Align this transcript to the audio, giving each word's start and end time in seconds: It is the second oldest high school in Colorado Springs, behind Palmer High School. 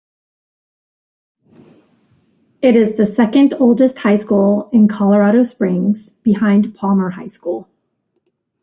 It 2.63 2.75
is 2.75 2.95
the 2.97 3.05
second 3.05 3.53
oldest 3.59 3.99
high 3.99 4.15
school 4.15 4.67
in 4.73 4.87
Colorado 4.87 5.43
Springs, 5.43 6.13
behind 6.23 6.73
Palmer 6.73 7.11
High 7.11 7.27
School. 7.27 7.69